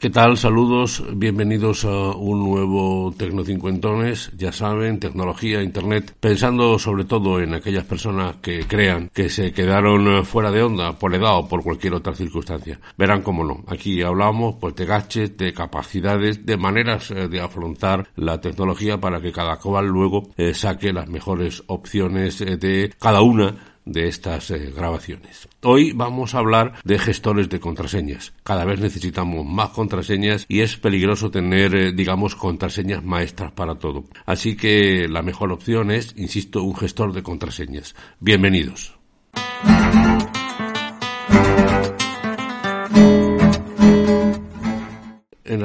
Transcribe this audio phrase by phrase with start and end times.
[0.00, 0.36] ¿Qué tal?
[0.36, 4.30] Saludos, bienvenidos a un nuevo Tecnocincuentones.
[4.36, 10.24] Ya saben, tecnología, Internet, pensando sobre todo en aquellas personas que crean que se quedaron
[10.24, 12.78] fuera de onda por edad o por cualquier otra circunstancia.
[12.96, 13.64] Verán cómo no.
[13.66, 19.20] Aquí hablamos pues de gadgets, de capacidades, de maneras eh, de afrontar la tecnología para
[19.20, 24.50] que cada cual luego eh, saque las mejores opciones eh, de cada una de estas
[24.50, 25.48] eh, grabaciones.
[25.62, 28.32] Hoy vamos a hablar de gestores de contraseñas.
[28.42, 34.04] Cada vez necesitamos más contraseñas y es peligroso tener, eh, digamos, contraseñas maestras para todo.
[34.26, 37.94] Así que la mejor opción es, insisto, un gestor de contraseñas.
[38.20, 38.98] Bienvenidos.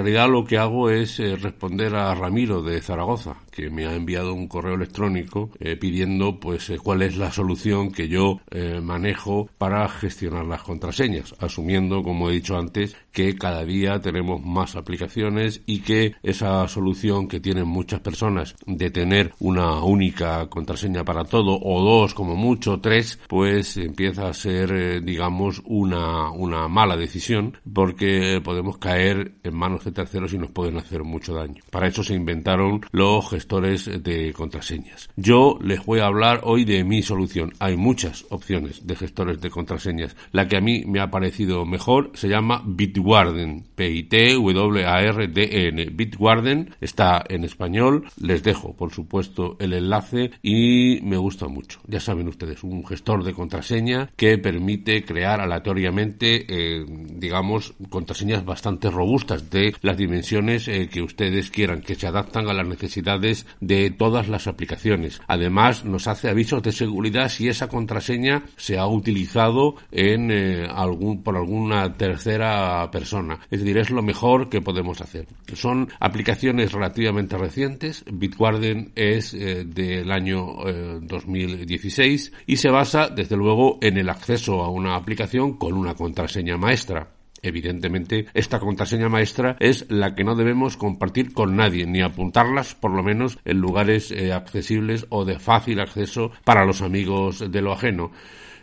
[0.04, 4.34] Realidad lo que hago es eh, responder a Ramiro de Zaragoza, que me ha enviado
[4.34, 9.50] un correo electrónico eh, pidiendo pues eh, cuál es la solución que yo eh, manejo
[9.58, 15.62] para gestionar las contraseñas, asumiendo, como he dicho antes, que cada día tenemos más aplicaciones
[15.68, 21.60] y que esa solución que tienen muchas personas de tener una única contraseña para todo
[21.62, 28.42] o dos como mucho, tres, pues empieza a ser, digamos, una, una mala decisión porque
[28.44, 31.64] podemos caer en manos de terceros y nos pueden hacer mucho daño.
[31.70, 35.10] Para eso se inventaron los gestores de contraseñas.
[35.16, 37.54] Yo les voy a hablar hoy de mi solución.
[37.60, 40.16] Hay muchas opciones de gestores de contraseñas.
[40.32, 43.66] La que a mí me ha parecido mejor se llama Bitwarden.
[43.76, 45.86] P-I-T-W-A-R-D-N.
[45.92, 48.06] Bitwarden está en español.
[48.20, 51.80] Les dejo, por supuesto, el enlace y me gusta mucho.
[51.88, 58.90] Ya saben ustedes, un gestor de contraseña que permite crear aleatoriamente, eh, digamos, contraseñas bastante
[58.90, 63.92] robustas de las dimensiones eh, que ustedes quieran, que se adaptan a las necesidades de
[63.92, 65.22] todas las aplicaciones.
[65.28, 71.24] Además, nos hace avisos de seguridad si esa contraseña se ha utilizado en eh, algún
[71.24, 73.40] por alguna tercera persona.
[73.50, 75.28] Es decir, es lo mejor que podemos hacer.
[75.54, 78.04] Son aplicaciones relativamente recientes.
[78.12, 80.56] Bitwarden es eh, del año
[81.02, 85.96] 2016 eh, y se basa, desde luego, en el acceso a una aplicación con una
[85.96, 87.10] contraseña maestra.
[87.44, 92.92] Evidentemente, esta contraseña maestra es la que no debemos compartir con nadie, ni apuntarlas, por
[92.92, 97.74] lo menos, en lugares eh, accesibles o de fácil acceso para los amigos de lo
[97.74, 98.12] ajeno.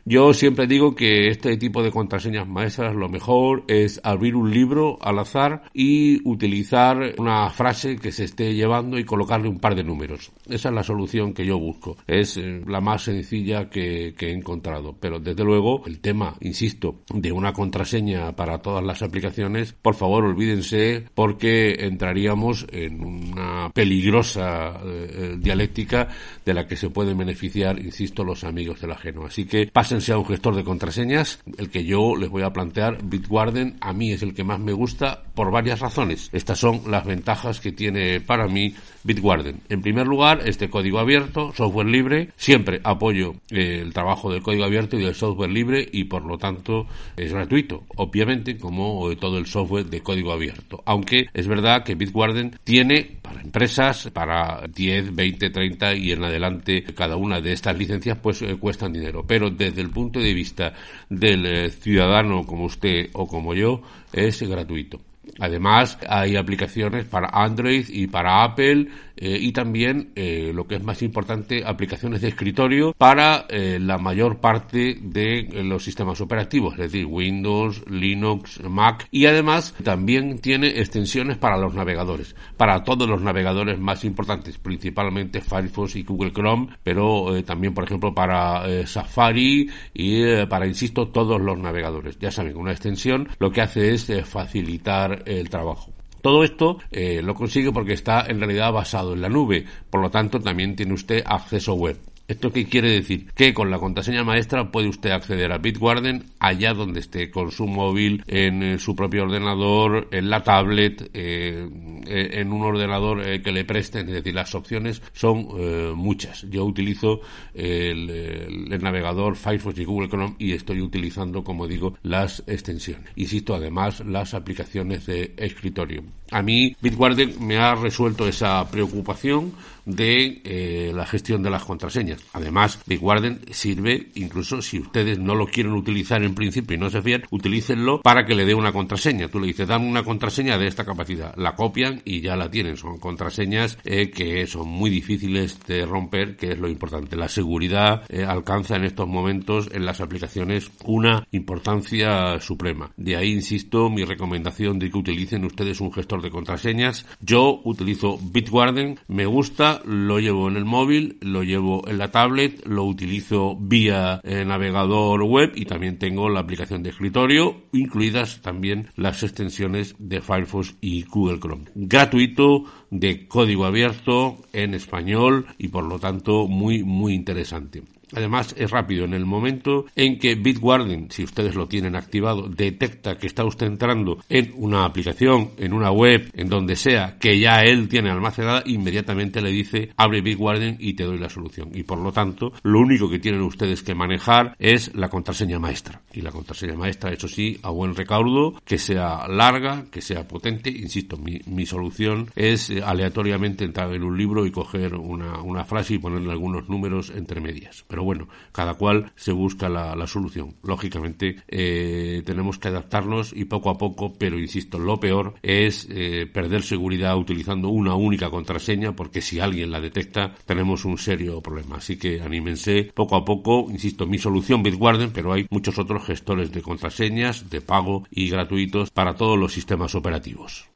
[0.04, 4.98] Yo siempre digo que este tipo de contraseñas maestras lo mejor es abrir un libro
[5.00, 9.84] al azar y utilizar una frase que se esté llevando y colocarle un par de
[9.84, 10.32] números.
[10.48, 11.96] Esa es la solución que yo busco.
[12.06, 14.96] Es eh, la más sencilla que, he encontrado.
[14.98, 20.24] Pero desde luego el tema, insisto, de una contraseña para todas las aplicaciones, por favor
[20.24, 26.08] olvídense porque entraríamos en una peligrosa eh, eh, dialéctica
[26.44, 29.24] de la que se pueden beneficiar, insisto, los amigos del ajeno.
[29.24, 29.66] Así que
[29.98, 34.12] sea un gestor de contraseñas, el que yo les voy a plantear, Bitwarden, a mí
[34.12, 36.28] es el que más me gusta por varias razones.
[36.32, 39.60] Estas son las ventajas que tiene para mí Bitwarden.
[39.68, 44.64] En primer lugar, este código abierto, software libre, siempre apoyo eh, el trabajo del código
[44.64, 46.86] abierto y del software libre y por lo tanto
[47.16, 50.82] es gratuito, obviamente como todo el software de código abierto.
[50.84, 56.84] Aunque es verdad que Bitwarden tiene para empresas, para 10, 20, 30 y en adelante
[56.94, 60.72] cada una de estas licencias pues eh, cuestan dinero, pero desde el punto de vista
[61.08, 63.82] del eh, ciudadano como usted o como yo,
[64.12, 65.00] es gratuito.
[65.38, 68.88] Además, hay aplicaciones para Android y para Apple
[69.20, 73.98] eh, y también, eh, lo que es más importante, aplicaciones de escritorio para eh, la
[73.98, 80.68] mayor parte de los sistemas operativos, es decir, Windows, Linux, Mac y además también tiene
[80.68, 86.68] extensiones para los navegadores, para todos los navegadores más importantes, principalmente Firefox y Google Chrome,
[86.82, 92.18] pero también, por ejemplo, para Safari y para, insisto, todos los navegadores.
[92.18, 95.92] Ya saben, una extensión lo que hace es facilitar el trabajo.
[96.20, 100.10] Todo esto eh, lo consigue porque está en realidad basado en la nube, por lo
[100.10, 101.98] tanto también tiene usted acceso web.
[102.30, 103.26] ¿Esto qué quiere decir?
[103.34, 107.66] Que con la contraseña maestra puede usted acceder a Bitwarden allá donde esté, con su
[107.66, 111.68] móvil, en eh, su propio ordenador, en la tablet, eh,
[112.06, 114.06] en un ordenador que le presten.
[114.06, 115.48] Es decir, las opciones son
[115.96, 116.46] muchas.
[116.48, 117.20] Yo utilizo
[117.52, 123.10] el, el, navegador Firefox y Google Chrome y estoy utilizando, como digo, las extensiones.
[123.16, 126.04] Insisto, además, las aplicaciones de escritorio.
[126.30, 129.52] A mí, Bitwarden me ha resuelto esa preocupación
[129.84, 132.22] de eh, la gestión de las contraseñas.
[132.32, 137.02] Además, Bitwarden sirve incluso si ustedes no lo quieren utilizar en principio y no se
[137.02, 139.28] fían, utilícenlo para que le dé una contraseña.
[139.28, 141.34] Tú le dices, dame una contraseña de esta capacidad.
[141.36, 142.76] La copian y ya la tienen.
[142.76, 147.16] Son contraseñas eh, que son muy difíciles de romper, que es lo importante.
[147.16, 152.90] La seguridad eh, alcanza en estos momentos en las aplicaciones una importancia suprema.
[152.96, 157.06] De ahí, insisto, mi recomendación de que utilicen ustedes un gestor de contraseñas.
[157.20, 162.66] Yo utilizo Bitwarden, me gusta, lo llevo en el móvil, lo llevo en la tablet,
[162.66, 168.88] lo utilizo vía eh, navegador web y también tengo la aplicación de escritorio, incluidas también
[168.96, 171.64] las extensiones de Firefox y Google Chrome.
[171.74, 177.82] Gratuito, de código abierto, en español y por lo tanto muy, muy interesante.
[178.14, 179.04] Además, es rápido.
[179.04, 183.66] En el momento en que Bitwarden, si ustedes lo tienen activado, detecta que está usted
[183.66, 188.62] entrando en una aplicación, en una web, en donde sea, que ya él tiene almacenada,
[188.66, 191.70] inmediatamente le dice abre Bitwarden y te doy la solución.
[191.74, 196.00] Y por lo tanto, lo único que tienen ustedes que manejar es la contraseña maestra.
[196.12, 200.70] Y la contraseña maestra, eso sí, a buen recaudo, que sea larga, que sea potente.
[200.70, 205.94] Insisto, mi, mi solución es eh, aleatoriamente entrar en un libro y coger una, frase
[205.94, 207.84] y ponerle algunos números entre medias.
[208.02, 210.56] Bueno, cada cual se busca la, solución.
[210.62, 216.26] Lógicamente eh, tenemos que adaptarnos y poco a poco, pero insisto, lo peor es eh,
[216.32, 221.76] perder seguridad utilizando una única contraseña porque si alguien la detecta tenemos un serio problema.
[221.76, 226.50] Así que anímense poco a poco, insisto, mi solución Bitwarden, pero hay muchos otros gestores
[226.52, 230.68] de contraseñas, de pago y gratuitos para todos los sistemas operativos.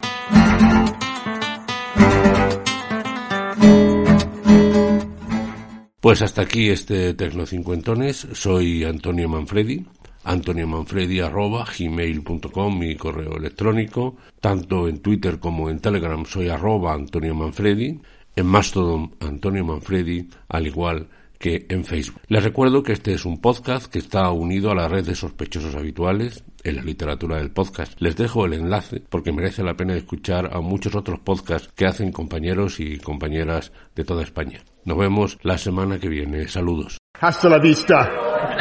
[6.04, 8.28] Pues hasta aquí este Tecnocincuentones.
[8.34, 9.86] Soy Antonio Manfredi.
[10.24, 14.14] Antonio Manfredi arroba gmail.com, mi correo electrónico.
[14.38, 18.02] Tanto en Twitter como en Telegram soy arroba Antonio Manfredi.
[18.36, 21.08] En Mastodon Antonio Manfredi, al igual
[21.44, 22.22] que en Facebook.
[22.28, 25.74] Les recuerdo que este es un podcast que está unido a la red de sospechosos
[25.74, 28.00] habituales en la literatura del podcast.
[28.00, 32.12] Les dejo el enlace porque merece la pena escuchar a muchos otros podcasts que hacen
[32.12, 34.64] compañeros y compañeras de toda España.
[34.86, 36.48] Nos vemos la semana que viene.
[36.48, 36.96] Saludos.
[37.20, 38.10] Hasta la vista,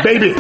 [0.04, 0.34] baby.